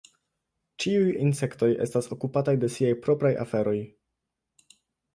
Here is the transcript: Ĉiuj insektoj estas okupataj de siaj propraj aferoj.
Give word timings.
Ĉiuj 0.83 1.11
insektoj 1.25 1.69
estas 1.87 2.11
okupataj 2.17 2.57
de 2.65 2.73
siaj 2.79 2.97
propraj 3.07 3.35
aferoj. 3.47 3.79